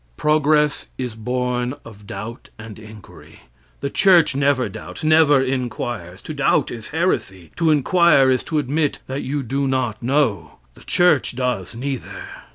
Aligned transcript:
Progress 0.17 0.87
is 0.97 1.13
born 1.13 1.75
of 1.85 2.07
doubt 2.07 2.49
and 2.57 2.79
inquiry. 2.79 3.41
The 3.81 3.91
church 3.91 4.35
never 4.35 4.67
doubts 4.67 5.03
never 5.03 5.43
inquires. 5.43 6.23
To 6.23 6.33
doubt 6.33 6.71
is 6.71 6.87
heresy 6.89 7.51
to 7.57 7.69
inquire 7.69 8.31
is 8.31 8.41
to 8.45 8.57
admit 8.57 8.97
that 9.05 9.21
you 9.21 9.43
do 9.43 9.67
not 9.67 10.01
know 10.01 10.57
the 10.73 10.81
church 10.81 11.35
does 11.35 11.75
neither. 11.75 12.23